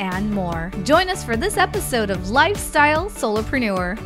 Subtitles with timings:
[0.00, 0.72] and more.
[0.84, 3.98] Join us for this episode of Lifestyle Solopreneur.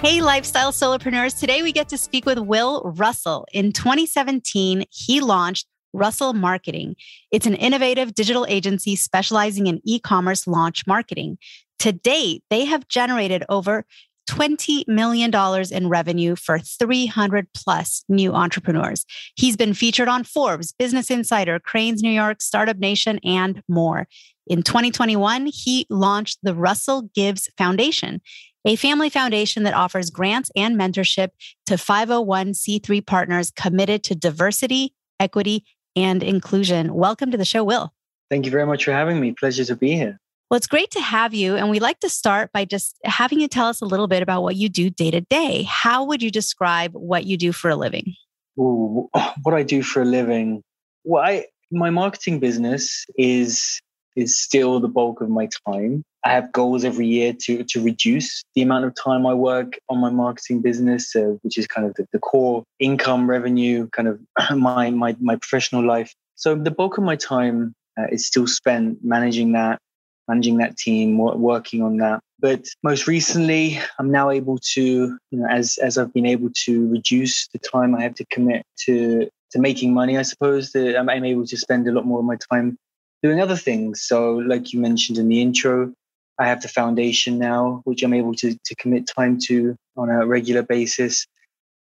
[0.00, 1.38] Hey, lifestyle solopreneurs.
[1.38, 3.46] Today we get to speak with Will Russell.
[3.52, 6.94] In 2017, he launched Russell Marketing.
[7.32, 11.38] It's an innovative digital agency specializing in e commerce launch marketing.
[11.80, 13.84] To date, they have generated over
[14.28, 15.32] $20 million
[15.70, 19.04] in revenue for 300 plus new entrepreneurs.
[19.36, 24.06] He's been featured on Forbes, Business Insider, Crain's New York, Startup Nation, and more.
[24.46, 28.20] In 2021, he launched the Russell Gives Foundation,
[28.64, 31.28] a family foundation that offers grants and mentorship
[31.66, 35.64] to 501c3 partners committed to diversity, equity,
[35.94, 36.94] and inclusion.
[36.94, 37.92] Welcome to the show, Will.
[38.28, 39.32] Thank you very much for having me.
[39.32, 40.18] Pleasure to be here.
[40.50, 41.56] Well, it's great to have you.
[41.56, 44.42] And we like to start by just having you tell us a little bit about
[44.42, 45.64] what you do day to day.
[45.64, 48.14] How would you describe what you do for a living?
[48.58, 49.08] Ooh,
[49.42, 50.62] what I do for a living?
[51.04, 53.80] Well, I, my marketing business is
[54.14, 56.02] is still the bulk of my time.
[56.24, 59.98] I have goals every year to to reduce the amount of time I work on
[59.98, 64.20] my marketing business, uh, which is kind of the, the, core income revenue, kind of
[64.56, 66.14] my my my professional life.
[66.36, 69.80] So the bulk of my time uh, is still spent managing that,
[70.28, 72.20] managing that team, working on that.
[72.38, 76.88] But most recently, I'm now able to, you know, as as I've been able to
[76.88, 81.08] reduce the time I have to commit to to making money, I suppose that I'm,
[81.08, 82.76] I'm able to spend a lot more of my time
[83.22, 84.02] doing other things.
[84.02, 85.92] So, like you mentioned in the intro,
[86.38, 90.26] I have the foundation now, which I'm able to to commit time to on a
[90.26, 91.26] regular basis.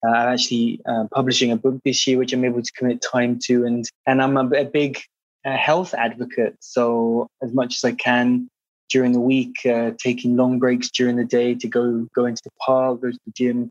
[0.05, 3.39] Uh, I'm actually uh, publishing a book this year, which I'm able to commit time
[3.45, 4.99] to, and and I'm a, a big
[5.45, 6.55] a health advocate.
[6.59, 8.49] So as much as I can
[8.89, 12.51] during the week, uh, taking long breaks during the day to go go into the
[12.59, 13.69] park, go to the gym,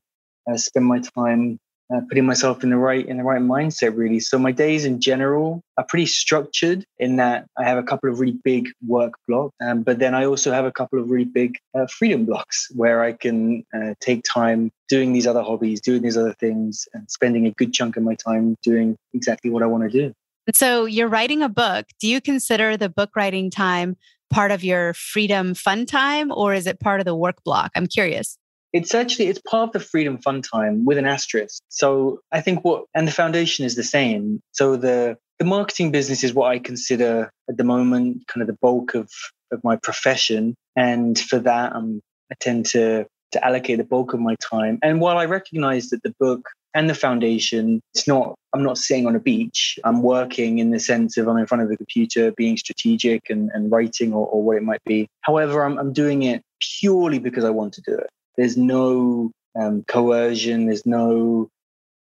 [0.51, 1.59] uh, spend my time
[1.93, 3.97] uh, putting myself in the right in the right mindset.
[3.97, 4.21] Really.
[4.21, 8.21] So my days in general are pretty structured in that I have a couple of
[8.21, 11.57] really big work blocks, um, but then I also have a couple of really big
[11.75, 16.17] uh, freedom blocks where I can uh, take time doing these other hobbies, doing these
[16.17, 19.85] other things, and spending a good chunk of my time doing exactly what I want
[19.85, 20.13] to do.
[20.55, 21.87] So you're writing a book.
[22.01, 23.97] Do you consider the book writing time
[24.31, 27.71] part of your freedom fun time or is it part of the work block?
[27.77, 28.39] I'm curious.
[28.73, 31.63] It's actually it's part of the freedom fun time with an asterisk.
[31.69, 34.41] So I think what and the foundation is the same.
[34.53, 38.59] So the the marketing business is what I consider at the moment kind of the
[38.61, 39.11] bulk of
[39.53, 40.55] of my profession.
[40.75, 42.01] And for that I'm
[42.33, 44.79] I tend to to allocate the bulk of my time.
[44.83, 47.81] And while I recognize that the book and the foundation.
[47.95, 49.79] It's not, I'm not sitting on a beach.
[49.85, 53.51] I'm working in the sense of I'm in front of the computer, being strategic and,
[53.55, 55.09] and writing or, or what it might be.
[55.23, 58.09] However, I'm, I'm doing it purely because I want to do it.
[58.37, 61.49] There's no um, coercion, there's no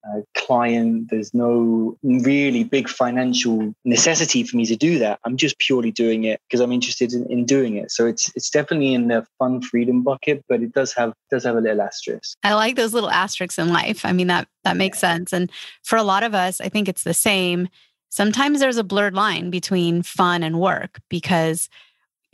[0.07, 1.09] uh, client.
[1.09, 5.19] There's no really big financial necessity for me to do that.
[5.25, 7.91] I'm just purely doing it because I'm interested in, in doing it.
[7.91, 11.55] So it's it's definitely in the fun freedom bucket, but it does have does have
[11.55, 12.37] a little asterisk.
[12.43, 14.05] I like those little asterisks in life.
[14.05, 15.33] I mean that that makes sense.
[15.33, 15.51] And
[15.83, 17.67] for a lot of us, I think it's the same.
[18.09, 21.69] Sometimes there's a blurred line between fun and work because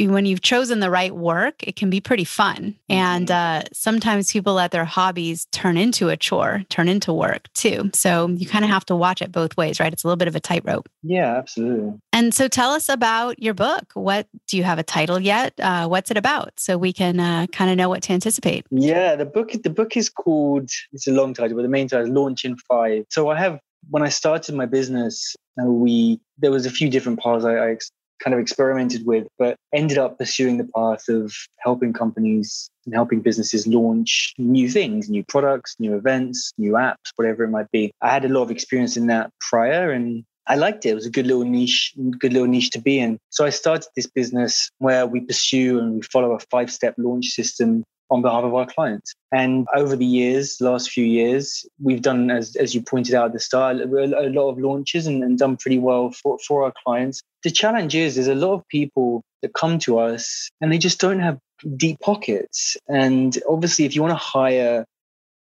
[0.05, 2.75] when you've chosen the right work, it can be pretty fun.
[2.87, 3.65] And mm-hmm.
[3.65, 7.89] uh, sometimes people let their hobbies turn into a chore, turn into work too.
[7.93, 9.91] So you kind of have to watch it both ways, right?
[9.91, 10.87] It's a little bit of a tightrope.
[11.01, 11.99] Yeah, absolutely.
[12.13, 13.91] And so tell us about your book.
[13.95, 15.53] What do you have a title yet?
[15.59, 16.59] Uh, what's it about?
[16.59, 18.65] So we can uh, kind of know what to anticipate.
[18.69, 19.51] Yeah, the book.
[19.63, 20.69] The book is called.
[20.93, 23.05] It's a long title, but the main title is Launch in Five.
[23.09, 23.59] So I have
[23.89, 27.77] when I started my business, uh, we there was a few different paths I, I
[28.23, 33.21] kind of experimented with, but ended up pursuing the path of helping companies and helping
[33.21, 37.91] businesses launch new things, new products, new events, new apps, whatever it might be.
[38.01, 40.89] I had a lot of experience in that prior and I liked it.
[40.89, 43.19] It was a good little niche, good little niche to be in.
[43.29, 47.27] So I started this business where we pursue and we follow a five step launch
[47.27, 49.13] system on behalf of our clients.
[49.31, 53.33] And over the years, last few years, we've done, as, as you pointed out at
[53.33, 56.73] the start, a, a lot of launches and, and, done pretty well for, for our
[56.85, 57.21] clients.
[57.43, 60.99] The challenge is there's a lot of people that come to us and they just
[60.99, 61.37] don't have
[61.75, 62.77] deep pockets.
[62.87, 64.85] And obviously, if you want to hire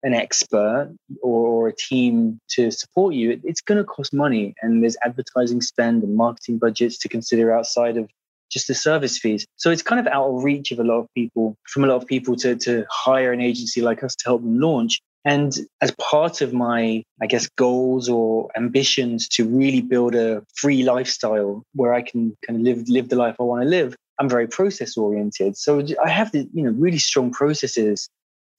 [0.03, 4.53] an expert or, or a team to support you, it, it's going to cost money.
[4.61, 8.09] And there's advertising spend and marketing budgets to consider outside of
[8.51, 9.45] just the service fees.
[9.57, 11.97] So it's kind of out of reach of a lot of people, from a lot
[11.97, 14.99] of people to, to hire an agency like us to help them launch.
[15.25, 20.83] And as part of my, I guess, goals or ambitions to really build a free
[20.83, 24.29] lifestyle where I can kind of live live the life I want to live, I'm
[24.29, 25.57] very process oriented.
[25.57, 28.09] So I have the, you know, really strong processes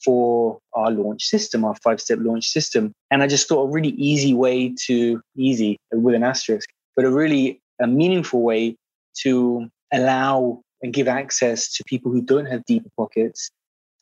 [0.04, 2.92] for our launch system, our five step launch system.
[3.10, 7.10] And I just thought a really easy way to, easy with an asterisk, but a
[7.10, 8.76] really a meaningful way
[9.22, 13.50] to allow and give access to people who don't have deep pockets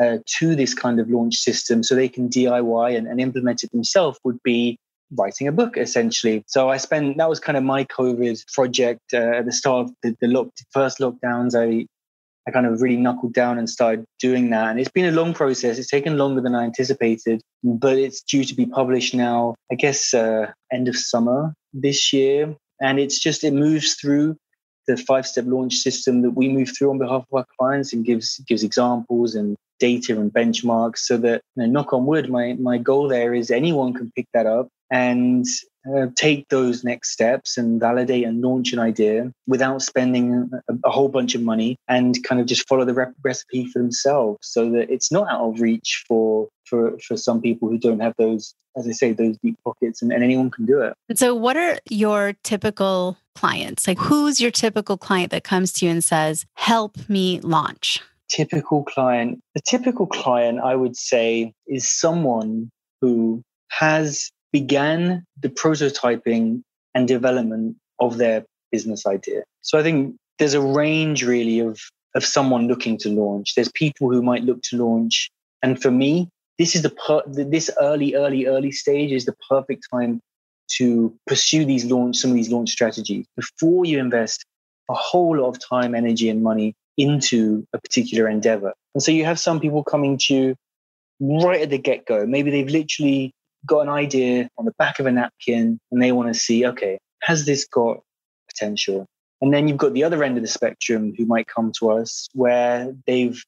[0.00, 3.72] uh, to this kind of launch system so they can DIY and, and implement it
[3.72, 4.78] themselves would be
[5.16, 6.44] writing a book essentially.
[6.46, 9.94] So I spent that was kind of my COVID project uh, at the start of
[10.02, 11.54] the, the lock, first lockdowns.
[11.54, 11.86] I
[12.46, 14.70] I kind of really knuckled down and started doing that.
[14.70, 15.78] And it's been a long process.
[15.78, 20.14] It's taken longer than I anticipated, but it's due to be published now, I guess,
[20.14, 22.56] uh, end of summer this year.
[22.80, 24.38] And it's just, it moves through
[24.88, 28.04] the five step launch system that we move through on behalf of our clients and
[28.04, 32.54] gives, gives examples and data and benchmarks so that, you know, knock on wood, my,
[32.54, 35.46] my goal there is anyone can pick that up and
[35.94, 40.90] uh, take those next steps and validate and launch an idea without spending a, a,
[40.90, 44.70] whole bunch of money and kind of just follow the rep- recipe for themselves so
[44.70, 48.54] that it's not out of reach for for for some people who don't have those
[48.76, 50.94] as i say those deep pockets and, and anyone can do it.
[51.14, 55.90] So what are your typical clients like who's your typical client that comes to you
[55.90, 62.70] and says help me launch typical client the typical client i would say is someone
[63.00, 66.62] who has began the prototyping
[66.94, 69.42] and development of their business idea.
[69.62, 71.78] So I think there's a range really of
[72.14, 73.54] of someone looking to launch.
[73.54, 75.30] There's people who might look to launch,
[75.62, 79.86] and for me, this is the per- this early, early, early stage is the perfect
[79.92, 80.20] time
[80.76, 84.44] to pursue these launch some of these launch strategies before you invest
[84.90, 88.72] a whole lot of time, energy, and money into a particular endeavor.
[88.94, 90.56] And so you have some people coming to you
[91.20, 92.26] right at the get go.
[92.26, 93.32] Maybe they've literally
[93.66, 96.98] got an idea on the back of a napkin and they want to see, okay,
[97.22, 98.00] has this got
[98.48, 99.06] potential?
[99.40, 102.28] And then you've got the other end of the spectrum who might come to us
[102.34, 103.40] where they've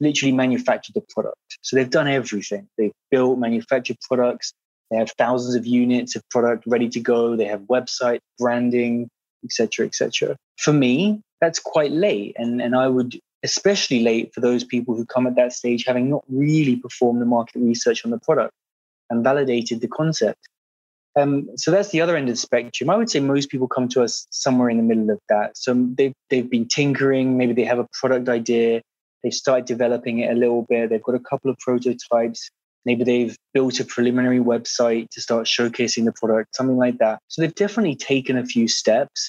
[0.00, 1.58] literally manufactured the product.
[1.62, 2.68] So they've done everything.
[2.76, 4.52] They've built, manufactured products.
[4.90, 7.36] They have thousands of units of product ready to go.
[7.36, 9.08] They have website branding,
[9.44, 10.36] etc., etc.
[10.58, 15.04] For me, that's quite late, and and I would especially late for those people who
[15.04, 18.52] come at that stage having not really performed the market research on the product
[19.10, 20.48] and validated the concept.
[21.16, 22.90] Um, so that's the other end of the spectrum.
[22.90, 25.56] I would say most people come to us somewhere in the middle of that.
[25.56, 28.82] So they've, they've been tinkering, maybe they have a product idea,
[29.22, 32.50] they've started developing it a little bit, they've got a couple of prototypes,
[32.86, 37.18] maybe they've built a preliminary website to start showcasing the product, something like that.
[37.28, 39.28] So they've definitely taken a few steps,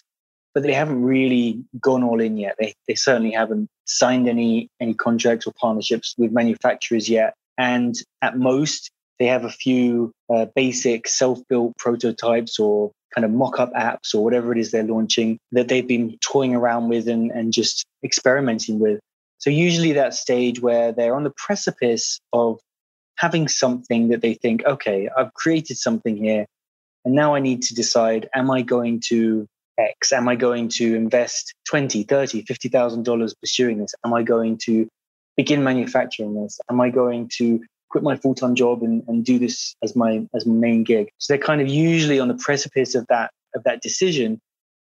[0.53, 2.55] but they haven't really gone all in yet.
[2.59, 7.33] They, they certainly haven't signed any, any contracts or partnerships with manufacturers yet.
[7.57, 8.89] And at most,
[9.19, 14.51] they have a few uh, basic self-built prototypes or kind of mock-up apps or whatever
[14.51, 18.99] it is they're launching that they've been toying around with and, and just experimenting with.
[19.39, 22.59] So usually that stage where they're on the precipice of
[23.17, 26.45] having something that they think, okay, I've created something here.
[27.05, 29.47] And now I need to decide, am I going to
[29.77, 30.11] X?
[30.11, 33.93] Am I going to invest 20, 30, $50,000 pursuing this?
[34.05, 34.87] Am I going to
[35.35, 36.59] begin manufacturing this?
[36.69, 40.27] Am I going to quit my full time job and, and do this as my
[40.35, 41.09] as my main gig.
[41.17, 44.39] So they're kind of usually on the precipice of that of that decision.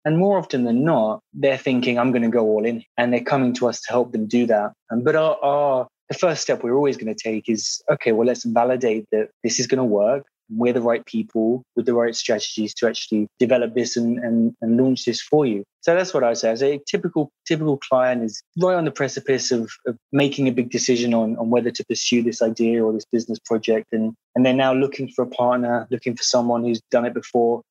[0.06, 2.84] And more often than not, they're thinking, I'm going to go all in.
[2.98, 4.72] And they're coming to us to help them do that.
[4.90, 8.26] Um, but our, our the first step we're always going to take is okay, well,
[8.26, 12.14] let's validate that this is going to work we're the right people with the right
[12.14, 15.64] strategies to actually develop this and, and, and launch this for you.
[15.80, 16.50] So that's what I say.
[16.50, 20.70] As a typical typical client is right on the precipice of, of making a big
[20.70, 23.86] decision on, on whether to pursue this idea or this business project.
[23.92, 27.62] And, and they're now looking for a partner, looking for someone who's done it before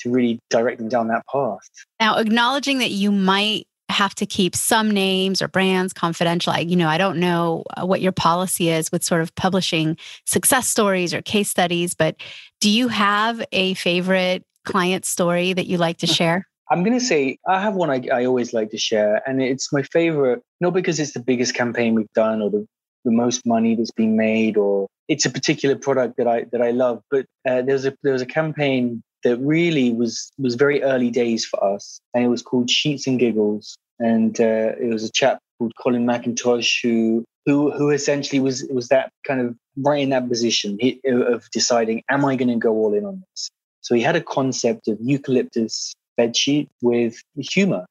[0.00, 1.68] to really direct them down that path.
[2.00, 6.52] Now, acknowledging that you might have to keep some names or brands confidential.
[6.52, 9.96] I, you know, I don't know uh, what your policy is with sort of publishing
[10.24, 12.16] success stories or case studies, but
[12.60, 16.46] do you have a favorite client story that you like to share?
[16.70, 19.72] I'm going to say I have one I, I always like to share, and it's
[19.72, 22.66] my favorite, not because it's the biggest campaign we've done or the,
[23.04, 26.70] the most money that's been made, or it's a particular product that I that I
[26.70, 27.02] love.
[27.10, 31.10] But uh, there was a there was a campaign that really was was very early
[31.10, 33.76] days for us, and it was called Sheets and Giggles.
[34.00, 38.88] And uh, it was a chap called Colin McIntosh who who who essentially was was
[38.88, 42.94] that kind of right in that position of deciding, am I going to go all
[42.94, 43.50] in on this?
[43.80, 47.86] So he had a concept of eucalyptus bedsheet with humor.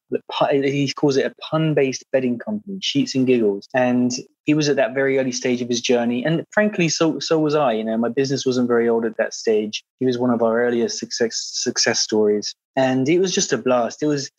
[0.50, 3.68] He calls it a pun-based bedding company, Sheets and Giggles.
[3.74, 4.12] And
[4.44, 7.54] he was at that very early stage of his journey, and frankly, so so was
[7.54, 7.72] I.
[7.72, 9.82] You know, my business wasn't very old at that stage.
[10.00, 14.02] He was one of our earliest success success stories, and it was just a blast.
[14.02, 14.30] It was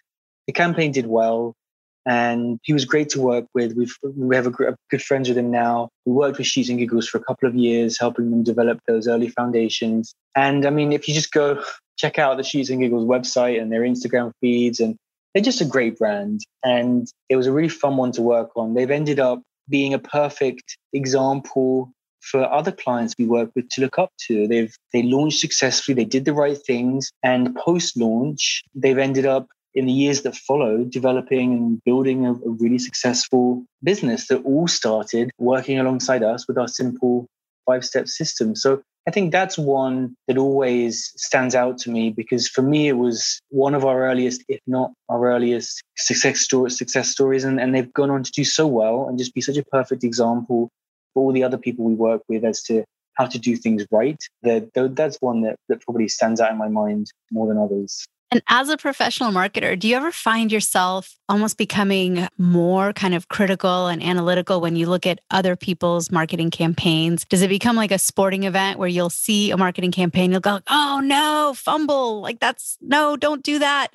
[0.47, 1.55] the campaign did well
[2.05, 3.73] and he was great to work with.
[3.75, 5.89] We've we have a, a, good friends with him now.
[6.05, 9.07] We worked with Sheets and Giggles for a couple of years, helping them develop those
[9.07, 10.13] early foundations.
[10.35, 11.63] And I mean, if you just go
[11.97, 14.95] check out the Sheets and Giggles website and their Instagram feeds, and
[15.33, 16.41] they're just a great brand.
[16.63, 18.73] And it was a really fun one to work on.
[18.73, 23.99] They've ended up being a perfect example for other clients we work with to look
[23.99, 24.47] up to.
[24.47, 29.47] They've they launched successfully, they did the right things, and post launch, they've ended up
[29.75, 34.67] in the years that followed, developing and building a, a, really successful business that all
[34.67, 37.27] started working alongside us with our simple
[37.65, 38.55] five step system.
[38.55, 42.97] So I think that's one that always stands out to me because for me, it
[42.97, 47.43] was one of our earliest, if not our earliest success, story, success stories.
[47.43, 50.03] And, and they've gone on to do so well and just be such a perfect
[50.03, 50.69] example
[51.13, 54.21] for all the other people we work with as to how to do things right.
[54.41, 58.07] That, that's one that, that probably stands out in my mind more than others.
[58.35, 63.29] And as a professional marketer, do you ever find yourself almost becoming more kind of
[63.29, 67.23] critical and analytical when you look at other people's marketing campaigns?
[67.23, 70.59] Does it become like a sporting event where you'll see a marketing campaign, you'll go,
[70.69, 73.93] oh no, fumble, like that's no, don't do that,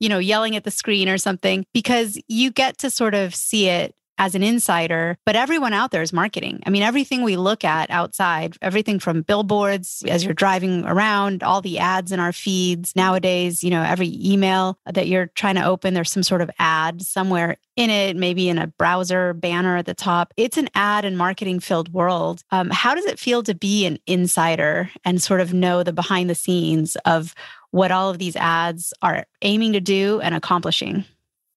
[0.00, 3.68] you know, yelling at the screen or something, because you get to sort of see
[3.68, 6.62] it as an insider, but everyone out there is marketing.
[6.66, 11.60] I mean, everything we look at outside, everything from billboards as you're driving around, all
[11.60, 15.94] the ads in our feeds nowadays, you know, every email that you're trying to open,
[15.94, 19.94] there's some sort of ad somewhere in it, maybe in a browser banner at the
[19.94, 20.32] top.
[20.36, 22.42] It's an ad and marketing filled world.
[22.50, 26.28] Um, how does it feel to be an insider and sort of know the behind
[26.28, 27.34] the scenes of
[27.70, 31.04] what all of these ads are aiming to do and accomplishing?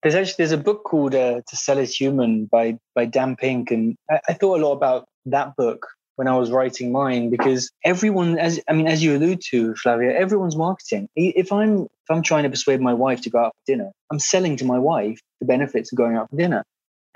[0.05, 3.71] There's actually there's a book called uh, "To Sell Is Human" by by Dan Pink,
[3.71, 7.71] and I, I thought a lot about that book when I was writing mine because
[7.83, 11.09] everyone, as I mean, as you allude to, Flavia, everyone's marketing.
[11.15, 14.19] If I'm if I'm trying to persuade my wife to go out for dinner, I'm
[14.19, 16.63] selling to my wife the benefits of going out for dinner,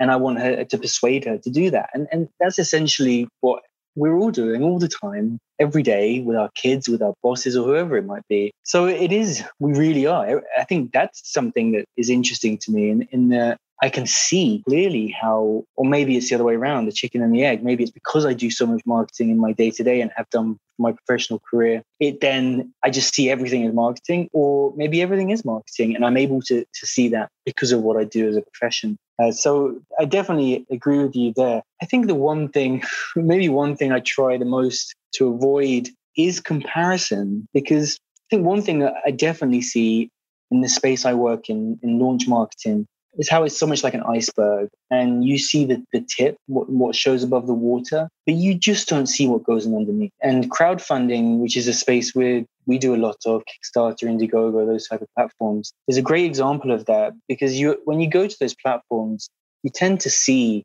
[0.00, 1.90] and I want her to persuade her to do that.
[1.94, 3.62] And and that's essentially what
[3.96, 7.64] we're all doing all the time, every day with our kids, with our bosses, or
[7.64, 8.52] whoever it might be.
[8.62, 10.42] So it is, we really are.
[10.58, 14.62] I think that's something that is interesting to me in, in that I can see
[14.68, 17.64] clearly how, or maybe it's the other way around, the chicken and the egg.
[17.64, 20.28] Maybe it's because I do so much marketing in my day to day and have
[20.28, 21.82] done my professional career.
[21.98, 26.16] It then I just see everything as marketing, or maybe everything is marketing, and I'm
[26.16, 28.98] able to to see that because of what I do as a profession.
[29.20, 31.62] Uh, so I definitely agree with you there.
[31.82, 32.82] I think the one thing,
[33.16, 38.62] maybe one thing I try the most to avoid is comparison, because I think one
[38.62, 40.10] thing I definitely see
[40.50, 42.86] in the space I work in, in launch marketing,
[43.18, 46.68] is how it's so much like an iceberg and you see the, the tip what,
[46.70, 50.50] what shows above the water but you just don't see what goes on underneath and
[50.50, 55.02] crowdfunding which is a space where we do a lot of kickstarter indiegogo those type
[55.02, 58.54] of platforms is a great example of that because you when you go to those
[58.54, 59.28] platforms
[59.64, 60.64] you tend to see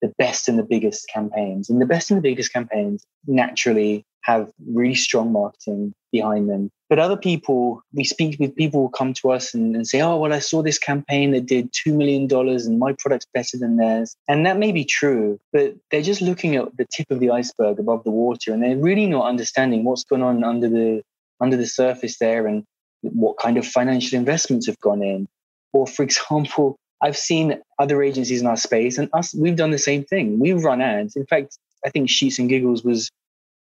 [0.00, 4.50] the best and the biggest campaigns and the best and the biggest campaigns naturally have
[4.66, 6.70] really strong marketing behind them.
[6.88, 10.16] But other people, we speak with people who come to us and, and, say, oh,
[10.16, 14.14] well, I saw this campaign that did $2 million and my product's better than theirs.
[14.28, 17.78] And that may be true, but they're just looking at the tip of the iceberg
[17.78, 21.02] above the water and they're really not understanding what's going on under the,
[21.42, 22.64] under the surface there and
[23.02, 25.28] what kind of financial investments have gone in.
[25.72, 29.78] Or, for example, I've seen other agencies in our space and us, we've done the
[29.78, 30.38] same thing.
[30.38, 31.16] We've run ads.
[31.16, 33.10] In fact, I think Sheets and Giggles was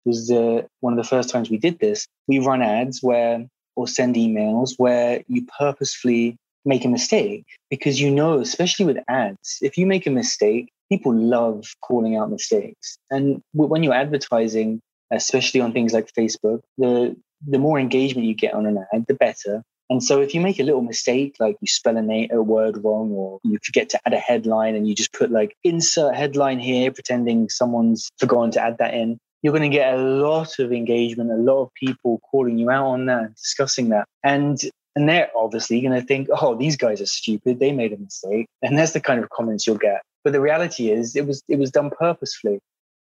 [0.05, 2.07] was uh, one of the first times we did this.
[2.27, 8.09] We run ads where, or send emails where you purposefully make a mistake because you
[8.09, 12.97] know, especially with ads, if you make a mistake, people love calling out mistakes.
[13.11, 14.81] And when you're advertising,
[15.11, 17.15] especially on things like Facebook, the
[17.45, 19.63] the more engagement you get on an ad, the better.
[19.89, 22.83] And so if you make a little mistake, like you spell a, name, a word
[22.83, 26.59] wrong, or you forget to add a headline and you just put like insert headline
[26.59, 30.73] here, pretending someone's forgotten to add that in, you're going to get a lot of
[30.73, 34.05] engagement, a lot of people calling you out on that, discussing that.
[34.23, 34.59] And
[34.95, 37.59] and they're obviously going to think, oh, these guys are stupid.
[37.59, 38.47] They made a mistake.
[38.63, 40.01] And that's the kind of comments you'll get.
[40.23, 42.59] But the reality is it was it was done purposefully.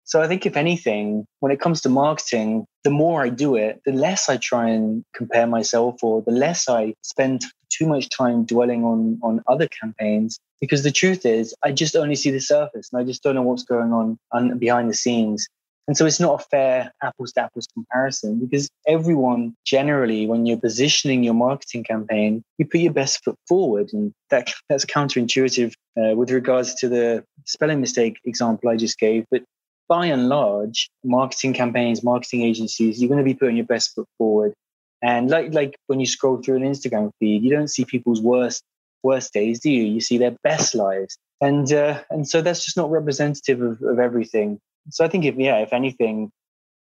[0.05, 3.81] So I think if anything, when it comes to marketing, the more I do it,
[3.85, 8.45] the less I try and compare myself or the less I spend too much time
[8.45, 12.91] dwelling on on other campaigns because the truth is I just only see the surface
[12.93, 15.49] and I just don't know what's going on, behind the scenes.
[15.89, 20.61] And so it's not a fair apples to apples comparison because everyone generally, when you're
[20.61, 23.91] positioning your marketing campaign, you put your best foot forward.
[23.93, 29.25] And that, that's counterintuitive uh, with regards to the spelling mistake example I just gave.
[29.33, 29.43] But
[29.91, 34.07] by and large, marketing campaigns, marketing agencies, you're going to be putting your best foot
[34.17, 34.55] forward.
[35.03, 38.63] And like like when you scroll through an Instagram feed, you don't see people's worst
[39.03, 39.83] worst days, do you?
[39.83, 43.99] You see their best lives, and uh, and so that's just not representative of, of
[43.99, 44.59] everything.
[44.91, 46.31] So I think if yeah, if anything,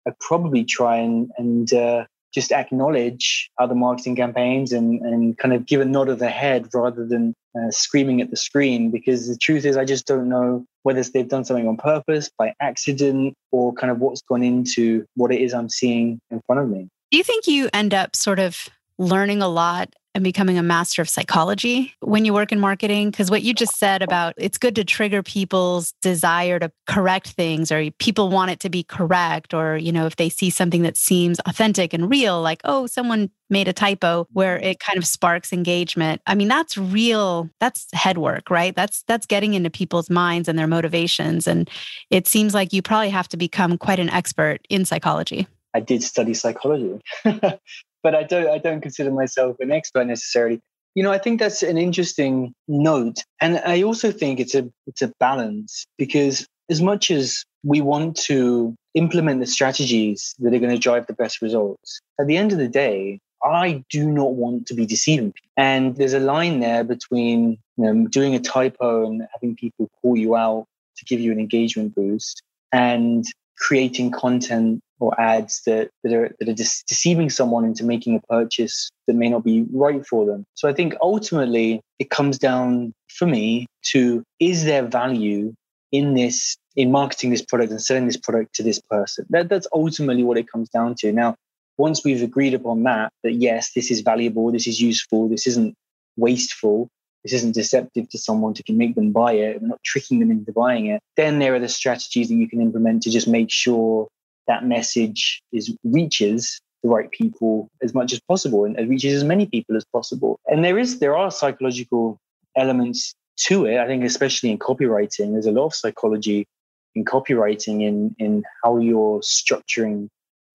[0.06, 5.66] I'd probably try and and uh, just acknowledge other marketing campaigns and and kind of
[5.66, 8.90] give a nod of the head rather than uh, screaming at the screen.
[8.90, 12.52] Because the truth is, I just don't know whether they've done something on purpose, by
[12.60, 16.68] accident, or kind of what's gone into what it is I'm seeing in front of
[16.68, 16.88] me.
[17.10, 21.02] Do you think you end up sort of learning a lot and becoming a master
[21.02, 23.11] of psychology when you work in marketing?
[23.11, 27.73] Because what you just said about it's good to trigger people's desire to correct things
[27.73, 29.54] or people want it to be correct.
[29.54, 33.30] Or, you know, if they see something that seems authentic and real, like, oh, someone
[33.50, 36.23] made a typo where it kind of sparks engagement.
[36.26, 38.75] I mean, that's real, that's head work, right?
[38.75, 41.47] That's that's getting into people's minds and their motivations.
[41.47, 41.68] And
[42.11, 45.47] it seems like you probably have to become quite an expert in psychology.
[45.75, 47.00] I did study psychology.
[48.04, 50.61] but I don't I don't consider myself an expert necessarily.
[50.94, 55.02] You know, I think that's an interesting note, and I also think it's a it's
[55.02, 60.75] a balance because as much as we want to implement the strategies that are going
[60.75, 64.66] to drive the best results, at the end of the day, I do not want
[64.68, 65.34] to be deceiving.
[65.56, 70.16] And there's a line there between you know, doing a typo and having people call
[70.16, 72.42] you out to give you an engagement boost
[72.73, 73.25] and
[73.58, 78.90] creating content or ads that, that are that are deceiving someone into making a purchase
[79.06, 80.44] that may not be right for them.
[80.54, 85.54] So I think ultimately it comes down for me to is there value
[85.92, 89.26] in this in marketing this product and selling this product to this person?
[89.30, 91.12] That, that's ultimately what it comes down to.
[91.12, 91.37] Now,
[91.76, 95.75] once we've agreed upon that, that yes, this is valuable, this is useful, this isn't
[96.16, 96.88] wasteful,
[97.24, 100.52] this isn't deceptive to someone to make them buy it, we're not tricking them into
[100.52, 104.08] buying it, then there are the strategies that you can implement to just make sure
[104.46, 109.46] that message is reaches the right people as much as possible and reaches as many
[109.46, 110.38] people as possible.
[110.46, 112.18] And there is there are psychological
[112.56, 113.14] elements
[113.46, 113.78] to it.
[113.78, 116.46] I think especially in copywriting, there's a lot of psychology
[116.94, 120.08] in copywriting in in how you're structuring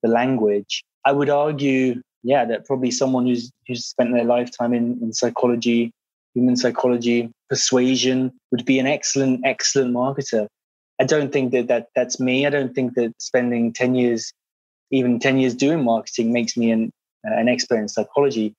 [0.04, 0.84] the language.
[1.04, 5.92] I would argue, yeah, that probably someone who's who's spent their lifetime in, in psychology
[6.34, 10.48] human psychology, persuasion would be an excellent, excellent marketer.
[11.00, 12.46] I don't think that, that that's me.
[12.46, 14.32] I don't think that spending 10 years,
[14.92, 16.92] even 10 years doing marketing makes me an,
[17.24, 18.54] an expert in psychology.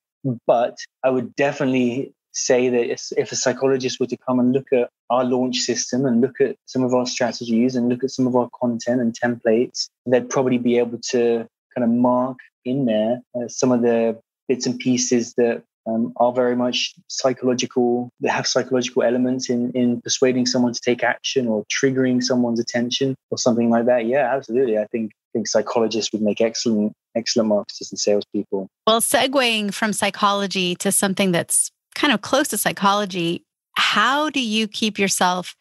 [0.47, 4.89] But I would definitely say that if a psychologist were to come and look at
[5.09, 8.35] our launch system and look at some of our strategies and look at some of
[8.35, 13.47] our content and templates, they'd probably be able to kind of mark in there uh,
[13.47, 18.09] some of the bits and pieces that um, are very much psychological.
[18.19, 23.15] They have psychological elements in in persuading someone to take action or triggering someone's attention
[23.29, 24.05] or something like that.
[24.05, 24.77] Yeah, absolutely.
[24.77, 28.67] I think I think psychologists would make excellent excellent marketers and salespeople.
[28.87, 33.43] Well, segueing from psychology to something that's kind of close to psychology,
[33.75, 35.55] how do you keep yourself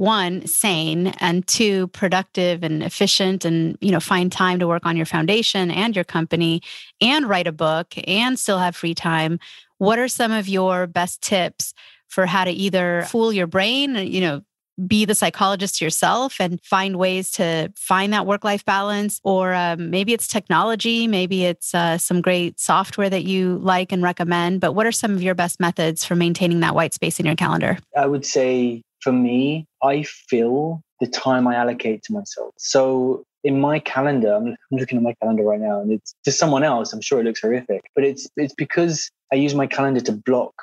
[0.00, 4.96] one sane and two productive and efficient and you know find time to work on
[4.96, 6.62] your foundation and your company
[7.02, 9.38] and write a book and still have free time.
[9.76, 11.74] What are some of your best tips
[12.08, 14.40] for how to either fool your brain you know
[14.86, 19.20] be the psychologist yourself and find ways to find that work life balance?
[19.22, 24.02] Or um, maybe it's technology maybe it's uh, some great software that you like and
[24.02, 27.26] recommend but what are some of your best methods for maintaining that white space in
[27.26, 27.76] your calendar?
[27.94, 32.52] I would say for me, I fill the time I allocate to myself.
[32.58, 36.62] So in my calendar, I'm looking at my calendar right now, and it's to someone
[36.62, 36.92] else.
[36.92, 40.54] I'm sure it looks horrific, but it's it's because I use my calendar to block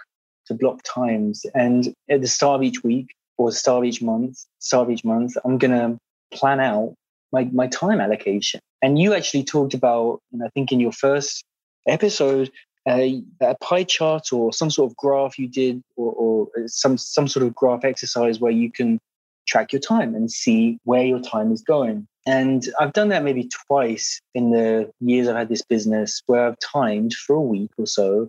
[0.48, 1.46] to block times.
[1.56, 5.04] And at the start of each week or start of each month, start of each
[5.04, 5.98] month, I'm gonna
[6.32, 6.94] plan out
[7.32, 8.60] my my time allocation.
[8.82, 11.44] And you actually talked about, and I think in your first
[11.88, 12.52] episode
[12.88, 17.28] a, a, pie chart or some sort of graph you did or, or, some some
[17.28, 19.00] sort of graph exercise where you can
[19.48, 23.50] track your time and see where your time is going and i've done that maybe
[23.68, 27.88] twice in the years i've had this business where i've timed for a week or
[27.88, 28.28] so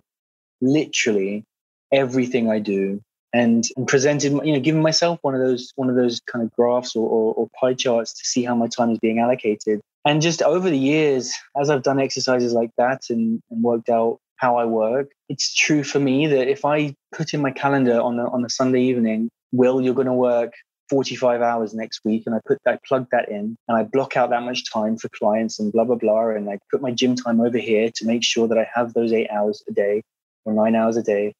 [0.61, 1.43] literally
[1.91, 3.01] everything i do
[3.33, 6.51] and, and presented, you know, giving myself one of those one of those kind of
[6.55, 9.81] graphs or, or, or pie charts to see how my time is being allocated.
[10.05, 14.19] And just over the years, as I've done exercises like that and, and worked out
[14.37, 18.17] how I work, it's true for me that if I put in my calendar on
[18.17, 20.53] a, on a Sunday evening, Will, you're going to work
[20.89, 24.29] 45 hours next week and I put I plug that in and I block out
[24.31, 27.39] that much time for clients and blah blah blah and I put my gym time
[27.41, 30.03] over here to make sure that I have those 8 hours a day
[30.45, 31.33] or 9 hours a day.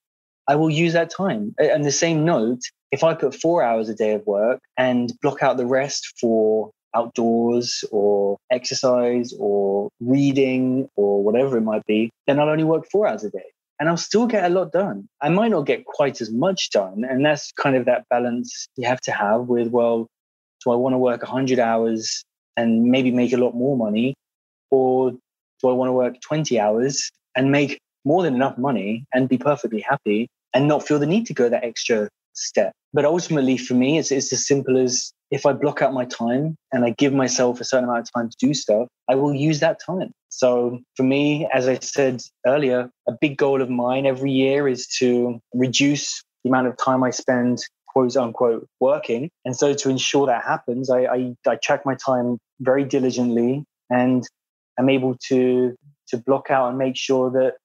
[0.48, 1.54] I will use that time.
[1.60, 5.44] And the same note if I put 4 hours a day of work and block
[5.44, 12.40] out the rest for outdoors or exercise or reading or whatever it might be then
[12.40, 13.46] I'll only work 4 hours a day
[13.80, 15.08] and I'll still get a lot done.
[15.22, 17.06] I might not get quite as much done.
[17.10, 20.08] And that's kind of that balance you have to have with, well,
[20.64, 22.24] do I want to work 100 hours
[22.58, 24.16] and maybe make a lot more money?
[24.70, 29.30] Or do I want to work 20 hours and make more than enough money and
[29.30, 32.74] be perfectly happy and not feel the need to go that extra step?
[32.94, 36.56] But ultimately, for me, it's, it's as simple as if I block out my time
[36.72, 39.60] and I give myself a certain amount of time to do stuff, I will use
[39.60, 40.12] that time.
[40.30, 44.88] So for me, as I said earlier, a big goal of mine every year is
[45.00, 49.30] to reduce the amount of time I spend quote unquote working.
[49.46, 54.24] And so to ensure that happens, I, I, I track my time very diligently and
[54.78, 55.76] I'm able to
[56.10, 57.56] to block out and make sure that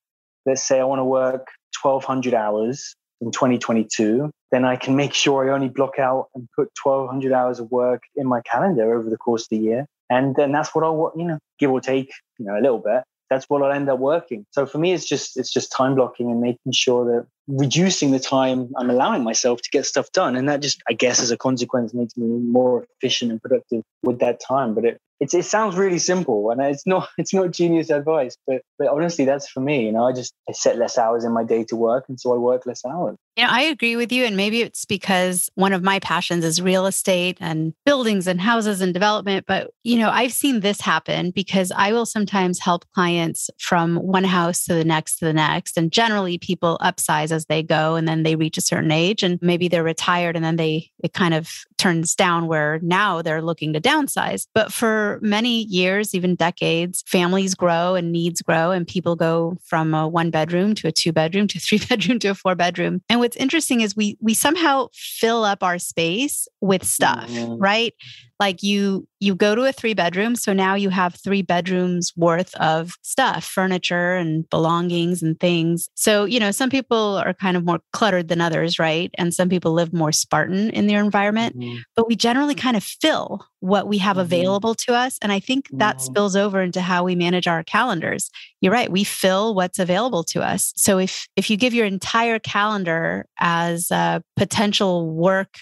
[0.44, 1.46] let's say I want to work
[1.82, 6.70] 1200 hours in 2022, then I can make sure I only block out and put
[6.82, 9.86] 1200 hours of work in my calendar over the course of the year.
[10.10, 13.02] And then that's what I'll, you know, give or take, you know, a little bit.
[13.30, 14.44] That's what I'll end up working.
[14.50, 18.20] So for me, it's just, it's just time blocking and making sure that reducing the
[18.20, 20.36] time I'm allowing myself to get stuff done.
[20.36, 24.20] And that just, I guess, as a consequence, makes me more efficient and productive with
[24.20, 24.74] that time.
[24.74, 28.62] But it, it's, it sounds really simple and it's not it's not genius advice but
[28.78, 31.44] but honestly that's for me you know i just i set less hours in my
[31.44, 34.36] day to work and so i work less hours know i agree with you and
[34.36, 38.92] maybe it's because one of my passions is real estate and buildings and houses and
[38.92, 43.96] development but you know i've seen this happen because i will sometimes help clients from
[43.96, 47.96] one house to the next to the next and generally people upsize as they go
[47.96, 51.12] and then they reach a certain age and maybe they're retired and then they it
[51.12, 56.36] kind of turns down where now they're looking to downsize but for many years, even
[56.36, 60.92] decades, families grow and needs grow, and people go from a one bedroom to a
[60.92, 63.02] two bedroom to a three bedroom to a four bedroom.
[63.08, 67.60] And what's interesting is we we somehow fill up our space with stuff, mm-hmm.
[67.60, 67.94] right?
[68.40, 72.54] Like you you go to a three bedroom so now you have three bedrooms worth
[72.56, 77.64] of stuff furniture and belongings and things so you know some people are kind of
[77.64, 81.78] more cluttered than others right and some people live more spartan in their environment mm-hmm.
[81.96, 84.22] but we generally kind of fill what we have mm-hmm.
[84.22, 86.04] available to us and i think that mm-hmm.
[86.04, 90.42] spills over into how we manage our calendars you're right we fill what's available to
[90.42, 95.56] us so if if you give your entire calendar as a potential work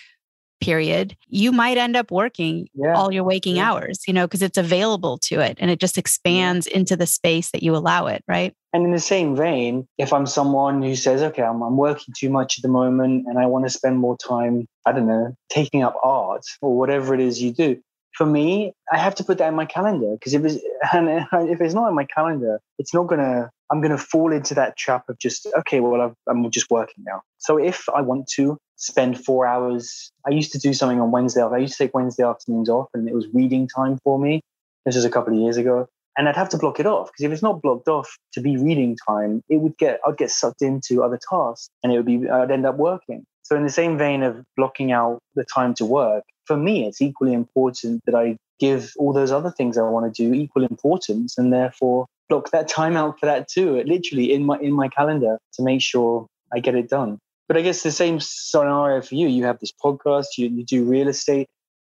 [0.62, 2.94] period, you might end up working yeah.
[2.94, 3.70] all your waking yeah.
[3.70, 7.50] hours, you know, because it's available to it and it just expands into the space
[7.50, 8.54] that you allow it, right?
[8.72, 12.30] And in the same vein, if I'm someone who says, okay, I'm, I'm working too
[12.30, 15.82] much at the moment and I want to spend more time, I don't know, taking
[15.82, 19.48] up art or whatever it is you do, for me, I have to put that
[19.48, 23.04] in my calendar because if it's and if it's not in my calendar, it's not
[23.04, 23.50] gonna.
[23.70, 27.22] I'm gonna fall into that trap of just okay, well, i am just working now.
[27.38, 31.40] So if I want to spend four hours, I used to do something on Wednesday.
[31.40, 34.42] I used to take Wednesday afternoons off, and it was reading time for me.
[34.84, 35.86] This was a couple of years ago,
[36.18, 38.56] and I'd have to block it off because if it's not blocked off to be
[38.56, 42.28] reading time, it would get I'd get sucked into other tasks, and it would be
[42.28, 43.24] I'd end up working.
[43.44, 47.00] So in the same vein of blocking out the time to work, for me, it's
[47.00, 51.38] equally important that I give all those other things I want to do equal importance
[51.38, 55.38] and therefore block that time out for that too, literally in my in my calendar
[55.54, 57.18] to make sure I get it done.
[57.52, 59.28] But I guess the same scenario for you.
[59.28, 61.50] You have this podcast, you, you do real estate.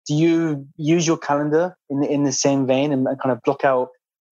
[0.07, 3.65] Do you use your calendar in the, in the same vein and kind of block
[3.65, 3.89] out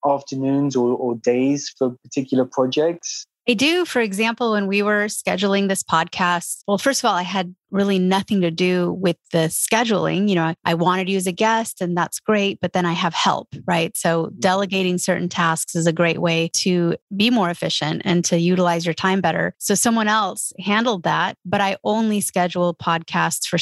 [0.06, 3.24] afternoons or, or days for particular projects?
[3.46, 3.84] I do.
[3.84, 7.98] For example, when we were scheduling this podcast, well, first of all, I had really
[7.98, 10.30] nothing to do with the scheduling.
[10.30, 12.92] You know, I, I, wanted you as a guest, and that's great, but then I
[12.92, 13.94] have help, right?
[13.96, 14.40] So, mm-hmm.
[14.40, 18.94] delegating certain tasks is a great way to be more efficient and to utilize your
[18.94, 19.54] time better.
[19.58, 23.58] So, someone else handled that, but I only schedule podcasts for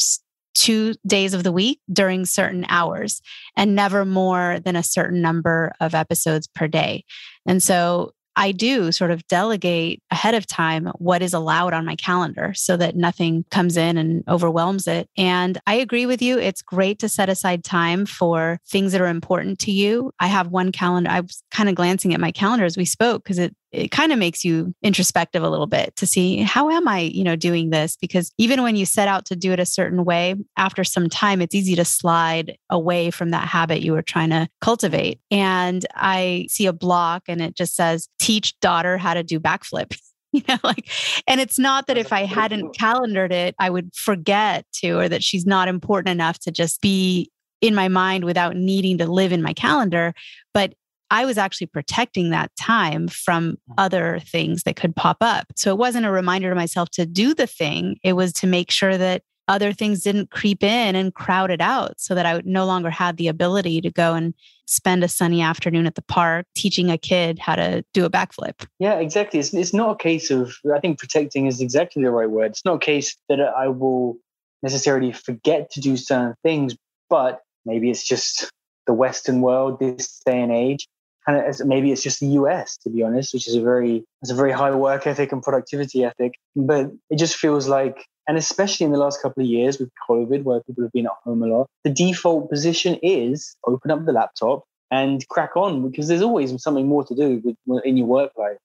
[0.55, 3.21] two days of the week during certain hours
[3.57, 7.05] and never more than a certain number of episodes per day.
[7.47, 11.97] And so I do sort of delegate ahead of time what is allowed on my
[11.97, 15.09] calendar so that nothing comes in and overwhelms it.
[15.17, 16.39] And I agree with you.
[16.39, 20.13] It's great to set aside time for things that are important to you.
[20.19, 21.11] I have one calendar.
[21.11, 24.13] I was kind of glancing at my calendar as we spoke because it it kind
[24.13, 27.71] of makes you introspective a little bit to see how am I, you know, doing
[27.71, 27.97] this?
[27.97, 31.41] Because even when you set out to do it a certain way, after some time,
[31.41, 35.21] it's easy to slide away from that habit you were trying to cultivate.
[35.31, 39.99] And I see a block and it just says, teach daughter how to do backflip.
[40.33, 40.89] you know like
[41.27, 45.23] and it's not that if i hadn't calendared it i would forget to or that
[45.23, 47.31] she's not important enough to just be
[47.61, 50.15] in my mind without needing to live in my calendar
[50.55, 50.73] but
[51.13, 53.75] I was actually protecting that time from mm.
[53.77, 55.47] other things that could pop up.
[55.57, 58.71] So it wasn't a reminder to myself to do the thing, it was to make
[58.71, 62.65] sure that other things didn't creep in and crowd it out so that I no
[62.65, 64.33] longer had the ability to go and
[64.67, 68.67] spend a sunny afternoon at the park teaching a kid how to do a backflip.
[68.79, 69.41] Yeah, exactly.
[69.41, 72.53] It's, it's not a case of, I think protecting is exactly the right word.
[72.53, 74.17] It's not a case that I will
[74.63, 76.75] necessarily forget to do certain things,
[77.11, 78.51] but maybe it's just
[78.87, 80.89] the Western world this day and age
[81.27, 84.31] kind of maybe it's just the US to be honest, which is a very it's
[84.31, 86.35] a very high work ethic and productivity ethic.
[86.57, 90.43] But it just feels like, and especially in the last couple of years with COVID,
[90.43, 94.13] where people have been at home a lot, the default position is open up the
[94.13, 98.33] laptop and crack on because there's always something more to do with, in your work
[98.37, 98.59] life.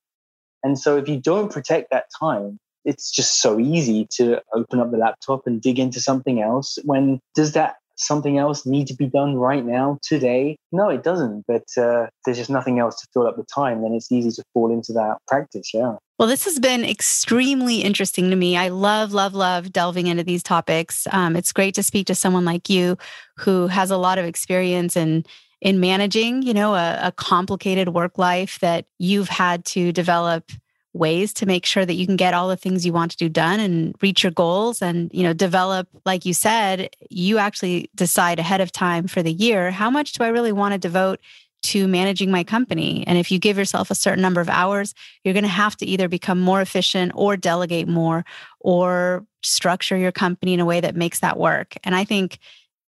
[0.63, 4.91] And so if you don't protect that time, it's just so easy to open up
[4.91, 9.07] the laptop and dig into something else when does that something else need to be
[9.07, 13.27] done right now today no it doesn't but uh, there's just nothing else to fill
[13.27, 16.57] up the time then it's easy to fall into that practice yeah well, this has
[16.57, 18.57] been extremely interesting to me.
[18.57, 21.05] I love, love, love delving into these topics.
[21.11, 22.97] Um, it's great to speak to someone like you
[23.37, 25.25] who has a lot of experience in
[25.61, 30.51] in managing, you know, a, a complicated work life that you've had to develop
[30.93, 33.29] ways to make sure that you can get all the things you want to do
[33.29, 38.39] done and reach your goals and you know develop like you said you actually decide
[38.39, 41.19] ahead of time for the year how much do i really want to devote
[41.63, 43.03] to managing my company?
[43.07, 45.85] And if you give yourself a certain number of hours you're going to have to
[45.85, 48.25] either become more efficient or delegate more
[48.59, 51.75] or structure your company in a way that makes that work.
[51.83, 52.39] And i think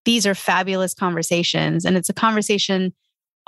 [0.04, 2.94] these are fabulous conversations and it's a conversation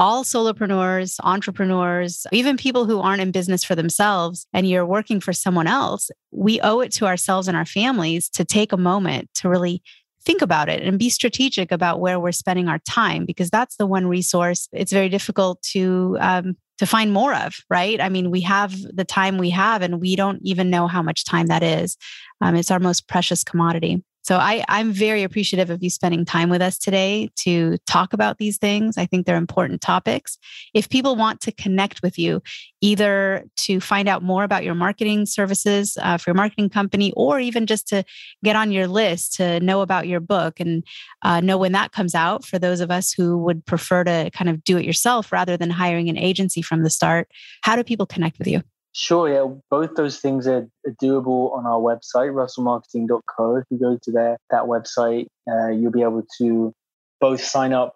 [0.01, 5.35] all solopreneurs, entrepreneurs, even people who aren't in business for themselves and you're working for
[5.35, 9.49] someone else, we owe it to ourselves and our families to take a moment to
[9.49, 9.83] really
[10.25, 13.87] think about it and be strategic about where we're spending our time because that's the
[13.87, 18.01] one resource it's very difficult to um, to find more of right?
[18.01, 21.25] I mean we have the time we have and we don't even know how much
[21.25, 21.97] time that is.
[22.41, 26.51] Um, it's our most precious commodity so I, I'm very appreciative of you spending time
[26.51, 28.99] with us today to talk about these things.
[28.99, 30.39] I think they're important topics.
[30.75, 32.43] If people want to connect with you,
[32.81, 37.41] either to find out more about your marketing services uh, for your marketing company, or
[37.41, 38.05] even just to
[38.45, 40.85] get on your list to know about your book and
[41.23, 44.51] uh, know when that comes out for those of us who would prefer to kind
[44.51, 47.29] of do it yourself rather than hiring an agency from the start,
[47.63, 48.63] how do people connect with you?
[48.93, 49.47] Sure, yeah.
[49.71, 50.67] Both those things are
[51.01, 53.57] doable on our website, russellmarketing.co.
[53.57, 56.73] If you go to there, that website, uh, you'll be able to
[57.21, 57.95] both sign up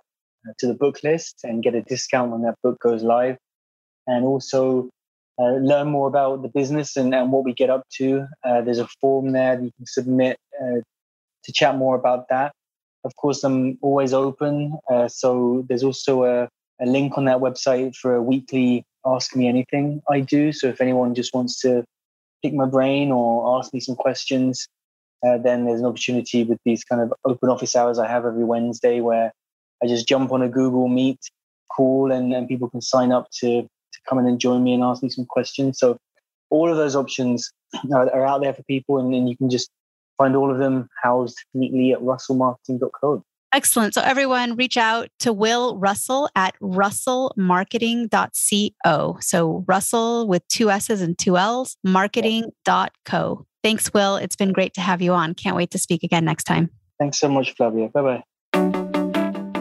[0.48, 3.38] uh, to the book list and get a discount when that book goes live,
[4.07, 4.88] and also
[5.38, 8.26] uh, learn more about the business and, and what we get up to.
[8.44, 10.80] Uh, there's a form there that you can submit uh,
[11.44, 12.52] to chat more about that.
[13.04, 14.78] Of course, I'm always open.
[14.88, 16.48] Uh, so there's also a,
[16.80, 20.52] a link on that website for a weekly ask me anything I do.
[20.52, 21.84] So if anyone just wants to
[22.42, 24.66] pick my brain or ask me some questions,
[25.26, 28.44] uh, then there's an opportunity with these kind of open office hours I have every
[28.44, 29.32] Wednesday where
[29.82, 31.20] I just jump on a Google Meet
[31.74, 34.82] call and, and people can sign up to, to come in and join me and
[34.82, 35.78] ask me some questions.
[35.78, 35.98] So
[36.50, 37.50] all of those options
[37.94, 39.70] are, are out there for people and, and you can just
[40.18, 43.22] find all of them housed neatly at russellmarketing.co.
[43.54, 43.94] Excellent.
[43.94, 49.18] So, everyone, reach out to Will Russell at russellmarketing.co.
[49.20, 53.46] So, Russell with two S's and two L's, marketing.co.
[53.62, 54.16] Thanks, Will.
[54.16, 55.34] It's been great to have you on.
[55.34, 56.68] Can't wait to speak again next time.
[56.98, 57.90] Thanks so much, Flavia.
[57.90, 58.24] Bye bye.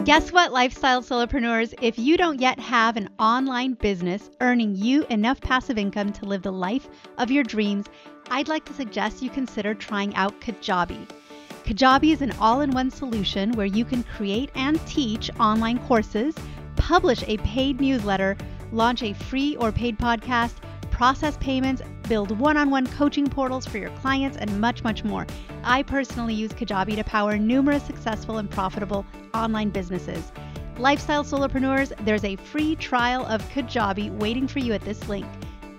[0.04, 1.72] Guess what, lifestyle solopreneurs?
[1.80, 6.42] If you don't yet have an online business earning you enough passive income to live
[6.42, 7.86] the life of your dreams,
[8.28, 11.08] I'd like to suggest you consider trying out Kajabi.
[11.64, 16.34] Kajabi is an all in one solution where you can create and teach online courses,
[16.76, 18.36] publish a paid newsletter,
[18.70, 20.56] launch a free or paid podcast,
[20.90, 25.26] process payments, build one on one coaching portals for your clients, and much, much more.
[25.62, 30.32] I personally use Kajabi to power numerous successful and profitable online businesses.
[30.76, 35.24] Lifestyle solopreneurs, there's a free trial of Kajabi waiting for you at this link